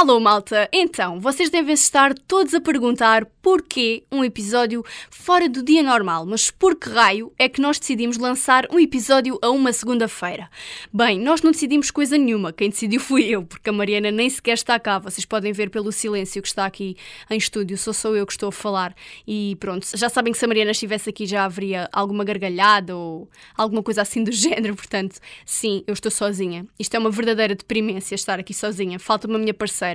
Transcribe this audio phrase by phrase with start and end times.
[0.00, 0.68] Alô, malta!
[0.72, 6.50] Então, vocês devem estar todos a perguntar porquê um episódio fora do dia normal, mas
[6.52, 10.48] por que raio é que nós decidimos lançar um episódio a uma segunda-feira?
[10.92, 14.52] Bem, nós não decidimos coisa nenhuma, quem decidiu fui eu, porque a Mariana nem sequer
[14.52, 16.94] está cá, vocês podem ver pelo silêncio que está aqui
[17.28, 18.94] em estúdio, sou só eu que estou a falar.
[19.26, 23.28] E pronto, já sabem que se a Mariana estivesse aqui já haveria alguma gargalhada ou
[23.56, 26.64] alguma coisa assim do género, portanto, sim, eu estou sozinha.
[26.78, 29.87] Isto é uma verdadeira deprimência estar aqui sozinha, falta-me a minha parceira,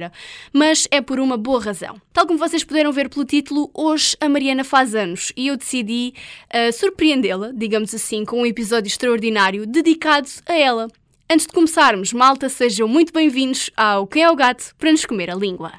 [0.52, 2.02] mas é por uma boa razão.
[2.12, 6.14] Tal como vocês puderam ver pelo título, hoje a Mariana faz anos e eu decidi
[6.54, 10.88] uh, surpreendê-la, digamos assim, com um episódio extraordinário dedicado a ela.
[11.30, 15.30] Antes de começarmos, malta, sejam muito bem-vindos ao Quem é o Gato para nos comer
[15.30, 15.72] a língua.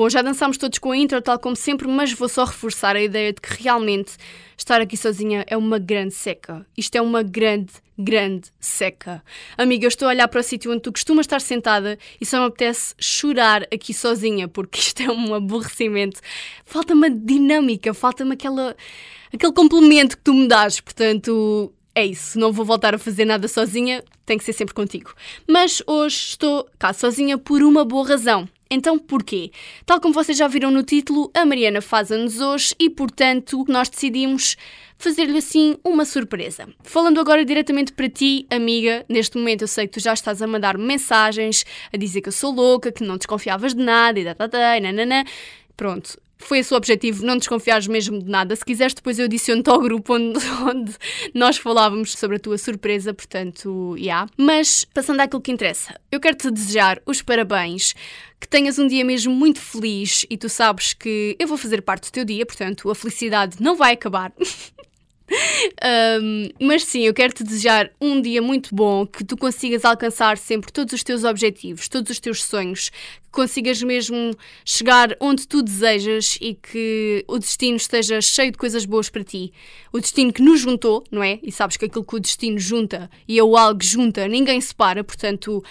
[0.00, 3.02] Bom, já dançámos todos com a intro, tal como sempre, mas vou só reforçar a
[3.02, 4.12] ideia de que realmente
[4.56, 6.66] estar aqui sozinha é uma grande seca.
[6.74, 9.22] Isto é uma grande, grande seca.
[9.58, 12.40] Amiga, eu estou a olhar para o sítio onde tu costumas estar sentada e só
[12.40, 16.18] me apetece chorar aqui sozinha, porque isto é um aborrecimento.
[16.64, 18.74] Falta-me a dinâmica, falta-me aquela,
[19.30, 20.80] aquele complemento que tu me dás.
[20.80, 25.12] Portanto, é isso, não vou voltar a fazer nada sozinha, tem que ser sempre contigo.
[25.46, 28.48] Mas hoje estou cá sozinha por uma boa razão.
[28.70, 29.50] Então porquê?
[29.84, 33.88] Tal como vocês já viram no título, a Mariana faz anos hoje e, portanto, nós
[33.88, 34.56] decidimos
[34.96, 36.68] fazer-lhe assim uma surpresa.
[36.84, 40.46] Falando agora diretamente para ti, amiga, neste momento eu sei que tu já estás a
[40.46, 44.76] mandar mensagens a dizer que eu sou louca, que não desconfiavas de nada e da
[44.76, 45.24] e nananã.
[45.76, 48.54] Pronto, foi esse o objetivo, não desconfiares mesmo de nada.
[48.56, 50.92] Se quiseres, depois eu adiciono-te ao grupo onde, onde,
[51.34, 54.04] nós falávamos sobre a tua surpresa, portanto, já.
[54.04, 54.30] Yeah.
[54.36, 57.94] Mas, passando àquilo que interessa, eu quero-te desejar os parabéns,
[58.40, 62.10] que tenhas um dia mesmo muito feliz e tu sabes que eu vou fazer parte
[62.10, 64.32] do teu dia, portanto, a felicidade não vai acabar.
[66.20, 70.36] Um, mas sim, eu quero te desejar um dia muito bom, que tu consigas alcançar
[70.36, 72.90] sempre todos os teus objetivos, todos os teus sonhos,
[73.30, 79.08] consigas mesmo chegar onde tu desejas e que o destino esteja cheio de coisas boas
[79.08, 79.52] para ti.
[79.92, 81.38] O destino que nos juntou, não é?
[81.42, 85.02] E sabes que aquilo que o destino junta e é o algo junta, ninguém separa,
[85.02, 85.62] portanto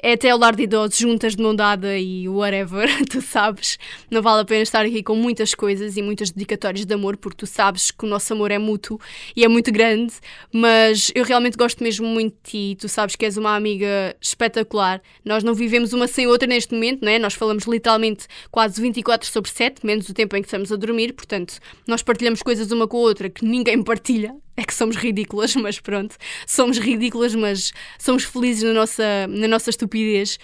[0.00, 3.78] é até ao lar de idosos juntas de mão dada e whatever, tu sabes.
[4.10, 7.38] Não vale a pena estar aqui com muitas coisas e muitas dedicatórias de amor, porque
[7.38, 9.00] tu sabes que o nosso amor é mútuo
[9.34, 10.14] e é muito grande,
[10.52, 12.76] mas eu realmente gosto mesmo muito de ti.
[12.80, 15.02] Tu sabes que és uma amiga espetacular.
[15.24, 17.18] Nós não vivemos uma sem outra neste momento, não é?
[17.18, 21.14] Nós falamos literalmente quase 24 sobre 7, menos o tempo em que estamos a dormir,
[21.14, 24.34] portanto, nós partilhamos coisas uma com a outra que ninguém partilha.
[24.56, 29.70] É que somos ridículas, mas pronto, somos ridículas, mas somos felizes na nossa, na nossa
[29.70, 30.38] estupidez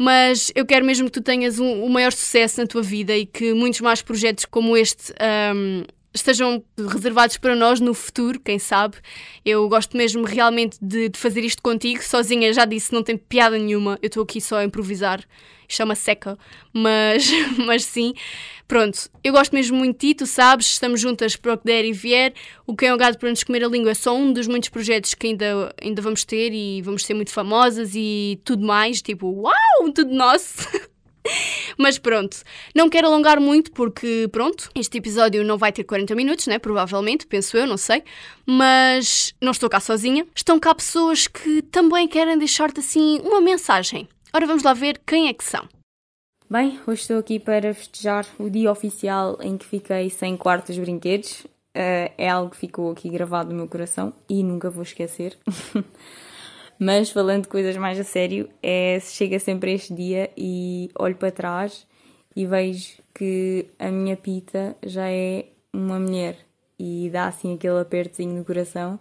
[0.00, 3.26] mas eu quero mesmo que tu tenhas um, o maior sucesso na tua vida e
[3.26, 5.12] que muitos mais projetos como este
[5.52, 5.82] um,
[6.14, 8.96] estejam reservados para nós no futuro, quem sabe.
[9.44, 13.58] Eu gosto mesmo realmente de, de, fazer isto contigo, sozinha, já disse, não tem piada
[13.58, 15.20] nenhuma, eu estou aqui só a improvisar,
[15.68, 16.38] chama seca,
[16.72, 17.30] mas,
[17.66, 18.14] mas sim.
[18.66, 21.84] Pronto, eu gosto mesmo muito de ti, tu sabes, estamos juntas para o que der
[21.84, 22.34] e vier.
[22.66, 24.68] O Quem é o Gado para nos comer a língua é só um dos muitos
[24.68, 29.26] projetos que ainda, ainda vamos ter e vamos ser muito famosas e tudo mais, tipo,
[29.26, 30.66] uau, tudo nosso!
[31.76, 32.38] Mas pronto,
[32.74, 36.58] não quero alongar muito porque, pronto, este episódio não vai ter 40 minutos, né?
[36.58, 38.02] Provavelmente, penso eu, não sei.
[38.46, 40.26] Mas não estou cá sozinha.
[40.34, 44.08] Estão cá pessoas que também querem deixar-te assim uma mensagem.
[44.32, 45.66] Ora, vamos lá ver quem é que são.
[46.50, 51.44] Bem, hoje estou aqui para festejar o dia oficial em que fiquei sem quartos brinquedos.
[51.74, 55.36] Uh, é algo que ficou aqui gravado no meu coração e nunca vou esquecer.
[56.78, 61.32] Mas falando de coisas mais a sério, é chega sempre este dia e olho para
[61.32, 61.86] trás
[62.36, 66.36] e vejo que a minha pita já é uma mulher
[66.78, 68.98] e dá assim aquele apertozinho no coração,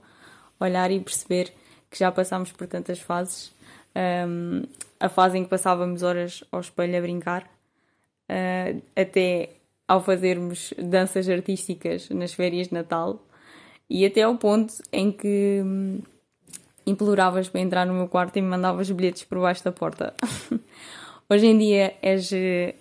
[0.59, 1.53] olhar e perceber
[1.91, 3.51] que já passámos por tantas fases.
[3.95, 4.63] Um,
[4.99, 9.49] a fase em que passávamos horas ao espelho a brincar, uh, até
[9.87, 13.23] ao fazermos danças artísticas nas férias de Natal,
[13.89, 16.01] e até ao ponto em que hum,
[16.85, 20.13] imploravas para entrar no meu quarto e me mandavas bilhetes por baixo da porta.
[21.29, 22.75] Hoje em dia és eh,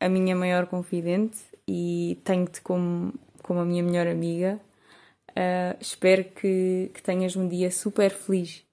[0.00, 3.12] a minha maior confidente e tenho-te como,
[3.42, 4.60] como a minha melhor amiga.
[5.30, 8.64] Uh, espero que, que tenhas um dia super feliz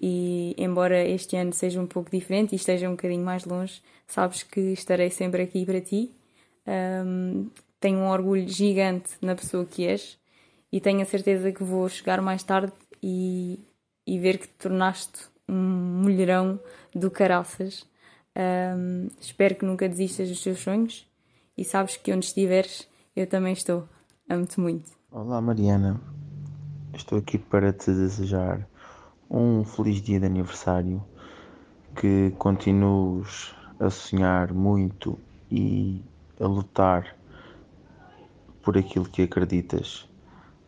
[0.00, 4.42] e embora este ano seja um pouco diferente e esteja um bocadinho mais longe, sabes
[4.42, 6.10] que estarei sempre aqui para ti.
[6.66, 7.48] Um,
[7.78, 10.18] tenho um orgulho gigante na pessoa que és
[10.72, 12.72] e tenho a certeza que vou chegar mais tarde
[13.02, 13.58] e
[14.06, 16.58] e ver que te tornaste um mulherão
[16.92, 17.86] do caraças.
[18.36, 21.06] Um, espero que nunca desistas dos teus sonhos
[21.56, 23.88] e sabes que onde estiveres, eu também estou.
[24.28, 24.90] Amo-te muito.
[25.12, 26.00] Olá, Mariana.
[26.92, 28.66] Estou aqui para te desejar
[29.30, 31.02] um feliz dia de aniversário,
[31.94, 35.18] que continues a sonhar muito
[35.50, 36.02] e
[36.40, 37.16] a lutar
[38.62, 40.08] por aquilo que acreditas,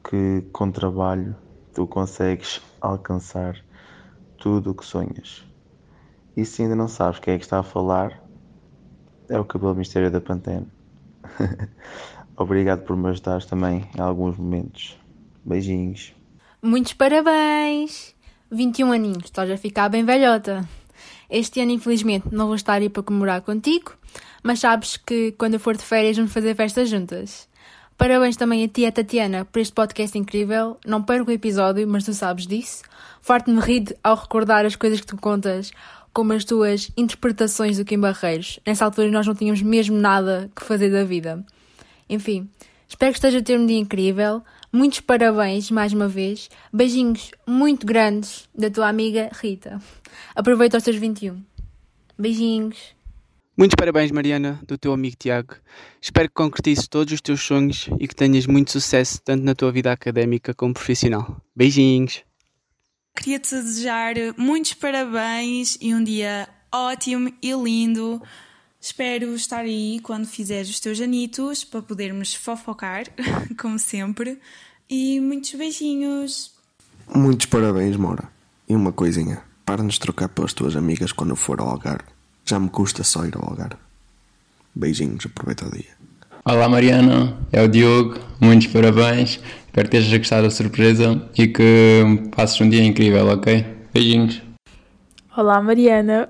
[0.08, 1.34] que com trabalho
[1.74, 3.56] tu consegues alcançar
[4.38, 5.44] tudo o que sonhas.
[6.36, 8.22] E se ainda não sabes quem é que está a falar,
[9.28, 10.68] é o cabelo mistério da Pantene.
[12.36, 14.98] Obrigado por me ajudares também em alguns momentos.
[15.44, 16.14] Beijinhos.
[16.62, 18.14] Muitos parabéns!
[18.52, 20.68] 21 aninhos, estás a ficar bem velhota.
[21.30, 23.94] Este ano, infelizmente, não vou estar aí para comemorar contigo,
[24.42, 27.48] mas sabes que quando eu for de férias vamos fazer festas juntas.
[27.96, 30.76] Parabéns também a ti, a Tatiana, por este podcast incrível.
[30.84, 32.82] Não perco o episódio, mas tu sabes disso.
[33.22, 35.70] Farto-me rir ao recordar as coisas que tu contas,
[36.12, 38.60] como as tuas interpretações do Kim Barreiros.
[38.66, 41.42] Nessa altura nós não tínhamos mesmo nada que fazer da vida.
[42.06, 42.50] Enfim,
[42.86, 44.42] espero que esteja a ter um dia incrível.
[44.74, 46.48] Muitos parabéns mais uma vez.
[46.72, 49.78] Beijinhos muito grandes da tua amiga Rita.
[50.34, 51.42] Aproveita os teus 21.
[52.18, 52.94] Beijinhos.
[53.54, 55.56] Muitos parabéns, Mariana, do teu amigo Tiago.
[56.00, 59.70] Espero que concretizes todos os teus sonhos e que tenhas muito sucesso tanto na tua
[59.70, 61.38] vida académica como profissional.
[61.54, 62.24] Beijinhos!
[63.14, 68.22] Queria-te desejar muitos parabéns e um dia ótimo e lindo.
[68.84, 73.04] Espero estar aí quando fizeres os teus anitos para podermos fofocar,
[73.56, 74.40] como sempre.
[74.90, 76.50] E muitos beijinhos.
[77.14, 78.24] Muitos parabéns, Mora.
[78.68, 82.08] E uma coisinha: para nos trocar pelas tuas amigas quando eu for ao Algarve.
[82.44, 83.76] Já me custa só ir ao Algarve.
[84.74, 85.92] Beijinhos, aproveita o dia.
[86.44, 92.02] Olá Mariana, é o Diogo, muitos parabéns, espero que estejas gostado da surpresa e que
[92.34, 93.64] passes um dia incrível, ok?
[93.94, 94.42] Beijinhos.
[95.36, 96.28] Olá Mariana,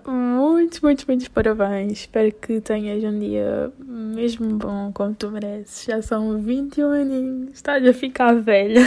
[0.73, 6.01] muitos, muitos, muitos parabéns, espero que tenhas um dia mesmo bom como tu mereces, já
[6.01, 8.81] são 21 aninhos, estás a ficar velha,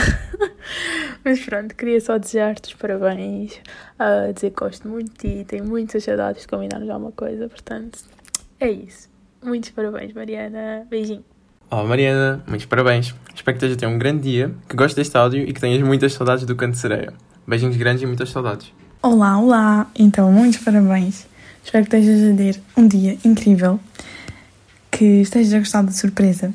[1.24, 3.60] mas pronto, queria só desejar-te os parabéns,
[4.00, 8.00] uh, dizer que gosto muito de ti, tenho muitas saudades de combinarmos alguma coisa, portanto,
[8.58, 9.08] é isso.
[9.44, 10.84] Muitos parabéns, Mariana.
[10.90, 11.24] Beijinho.
[11.70, 12.42] Olá, Mariana.
[12.48, 13.14] Muitos parabéns.
[13.32, 15.80] Espero que esteja a ter um grande dia, que gostes deste áudio e que tenhas
[15.82, 17.12] muitas saudades do Canto de Sereia.
[17.46, 18.72] Beijinhos grandes e muitas saudades.
[19.02, 19.90] Olá, olá.
[19.94, 21.28] Então, muitos parabéns.
[21.66, 23.80] Espero que estejas a ter um dia incrível,
[24.88, 26.54] que estejas a gostar da surpresa.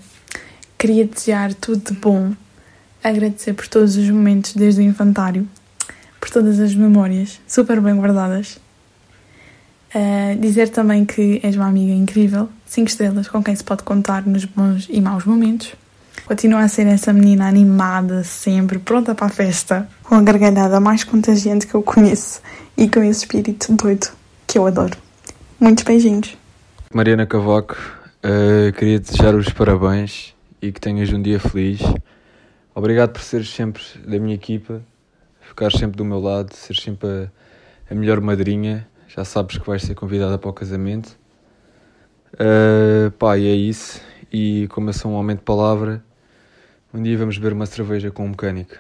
[0.78, 2.32] Queria desejar tudo de bom,
[3.04, 5.46] agradecer por todos os momentos desde o infantário,
[6.18, 8.58] por todas as memórias super bem guardadas
[9.94, 14.26] Uh, dizer também que és uma amiga incrível, 5 estrelas, com quem se pode contar
[14.26, 15.76] nos bons e maus momentos.
[16.26, 21.04] Continua a ser essa menina animada, sempre pronta para a festa, com a gargalhada mais
[21.04, 22.40] contagiante que eu conheço
[22.78, 24.21] e com esse espírito doido
[24.52, 24.98] que eu adoro.
[25.58, 26.38] Muitos beijinhos.
[26.94, 27.78] Mariana Cavaco,
[28.18, 31.80] uh, queria desejar os parabéns e que tenhas um dia feliz.
[32.76, 34.82] Obrigado por seres sempre da minha equipa,
[35.40, 39.84] ficar sempre do meu lado, ser sempre a, a melhor madrinha já sabes que vais
[39.84, 41.18] ser convidada para o casamento.
[42.34, 44.02] Uh, pá, e é isso.
[44.34, 46.04] E como eu sou um homem de palavra,
[46.94, 48.76] um dia vamos beber uma cerveja com um mecânico.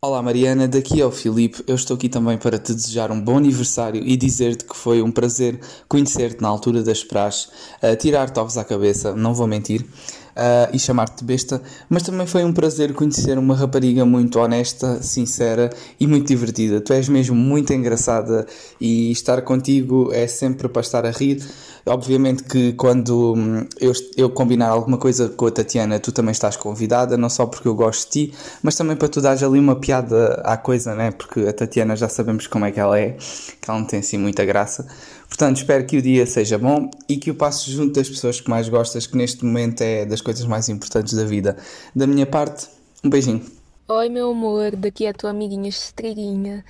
[0.00, 1.64] Olá Mariana, daqui é o Filipe.
[1.66, 5.10] Eu estou aqui também para te desejar um bom aniversário e dizer-te que foi um
[5.10, 5.58] prazer
[5.88, 7.46] conhecer-te na altura das praxes,
[7.82, 12.44] uh, tirar-te ovos à cabeça, não vou mentir uh, e chamar-te besta, mas também foi
[12.44, 16.80] um prazer conhecer uma rapariga muito honesta, sincera e muito divertida.
[16.80, 18.46] Tu és mesmo muito engraçada
[18.80, 21.44] e estar contigo é sempre para estar a rir.
[21.88, 26.56] Obviamente que quando hum, eu, eu combinar alguma coisa com a Tatiana, tu também estás
[26.56, 29.76] convidada, não só porque eu gosto de ti, mas também para tu dares ali uma
[29.76, 31.10] piada à coisa, né?
[31.10, 34.18] Porque a Tatiana já sabemos como é que ela é, que ela não tem assim
[34.18, 34.86] muita graça.
[35.28, 38.48] Portanto, espero que o dia seja bom e que o passes junto das pessoas que
[38.48, 41.56] mais gostas, que neste momento é das coisas mais importantes da vida.
[41.94, 42.66] Da minha parte,
[43.04, 43.44] um beijinho.
[43.88, 46.64] Oi, meu amor, daqui é a tua amiguinha Estrelinha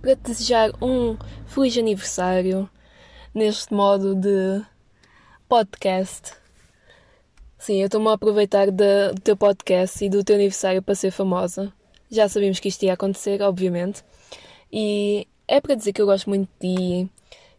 [0.00, 2.68] para te desejar um feliz aniversário
[3.34, 4.62] neste modo de
[5.48, 6.34] podcast.
[7.58, 11.10] Sim, eu estou-me a aproveitar de, do teu podcast e do teu aniversário para ser
[11.10, 11.72] famosa.
[12.10, 14.04] Já sabíamos que isto ia acontecer, obviamente.
[14.70, 17.10] E é para dizer que eu gosto muito de ti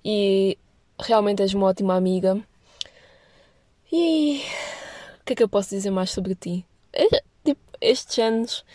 [0.05, 0.57] e
[0.99, 2.39] realmente és uma ótima amiga.
[3.91, 4.41] E
[5.21, 6.65] o que é que eu posso dizer mais sobre ti?
[7.43, 8.65] Tipo, estes anos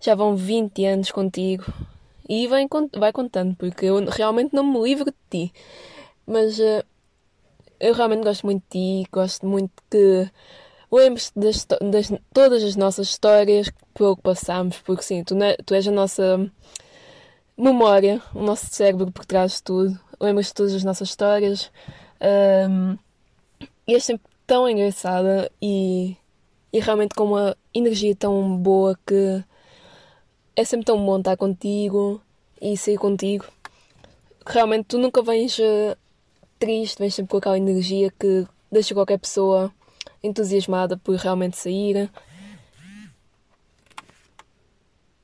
[0.00, 1.64] já vão 20 anos contigo
[2.28, 5.52] e vai contando, porque eu realmente não me livro de ti.
[6.26, 6.84] Mas uh,
[7.80, 10.30] eu realmente gosto muito de ti, gosto muito que
[10.90, 15.34] lembres das, das, todas as nossas histórias pelo que passamos, porque sim, tu,
[15.66, 16.50] tu és a nossa
[17.56, 21.70] memória, o nosso cérebro por trás de tudo, lembras de todas as nossas histórias.
[22.70, 22.96] Um,
[23.86, 26.16] e é sempre tão engraçada e,
[26.72, 29.44] e realmente com uma energia tão boa que
[30.56, 32.20] é sempre tão bom estar contigo
[32.60, 33.44] e sair contigo.
[34.46, 35.96] Realmente tu nunca vens uh,
[36.64, 39.70] triste, vens sempre com aquela energia que deixa qualquer pessoa
[40.22, 42.10] entusiasmada por realmente sair.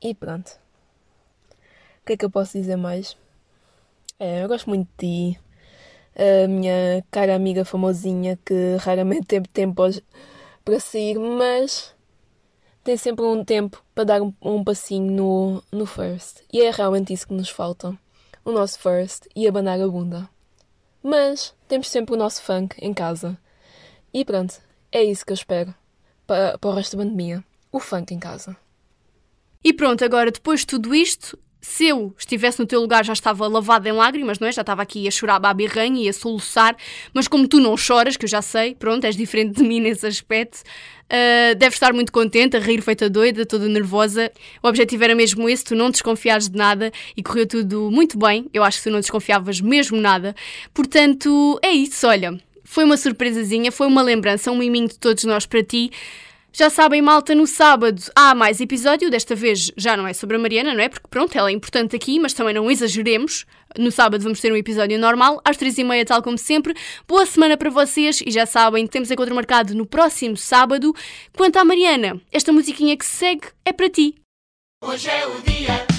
[0.03, 0.61] E pronto.
[2.03, 3.17] O que é que eu posso dizer mais?
[4.19, 5.41] É, eu gosto muito de ti.
[6.15, 9.83] A minha cara amiga famosinha que raramente tem tempo
[10.63, 11.95] para sair, mas
[12.85, 16.43] tem sempre um tempo para dar um, um passinho no, no first.
[16.53, 17.99] E é realmente isso que nos falta.
[18.45, 20.29] O nosso first e abanar a bunda.
[21.03, 23.39] Mas temos sempre o nosso funk em casa.
[24.13, 24.61] E pronto,
[24.93, 25.75] é isso que eu espero
[26.27, 27.45] para, para o resto da pandemia.
[27.73, 28.57] O funk em casa.
[29.63, 33.47] E pronto, agora depois de tudo isto, se eu estivesse no teu lugar já estava
[33.47, 34.53] lavada em lágrimas, não é?
[34.53, 36.77] Já estava aqui a chorar a birranha e a soluçar,
[37.13, 40.07] mas como tu não choras, que eu já sei, pronto, és diferente de mim nesse
[40.07, 40.63] aspecto,
[41.11, 44.33] uh, deves estar muito contente, a rir feita doida, toda nervosa.
[44.63, 48.47] O objetivo era mesmo esse, tu não desconfiares de nada e correu tudo muito bem.
[48.55, 50.35] Eu acho que tu não desconfiavas mesmo nada.
[50.73, 52.41] Portanto, é isso, olha.
[52.65, 55.91] Foi uma surpresazinha, foi uma lembrança, um miminho de todos nós para ti.
[56.53, 59.09] Já sabem, malta, no sábado há mais episódio.
[59.09, 60.89] Desta vez já não é sobre a Mariana, não é?
[60.89, 63.47] Porque pronto, ela é importante aqui, mas também não exageremos.
[63.79, 66.75] No sábado vamos ter um episódio normal, às três e meia, tal como sempre.
[67.07, 70.93] Boa semana para vocês e já sabem, temos encontro marcado no próximo sábado.
[71.37, 74.17] Quanto à Mariana, esta musiquinha que se segue é para ti.
[74.83, 75.90] Hoje é o dia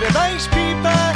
[0.00, 1.09] the nice people.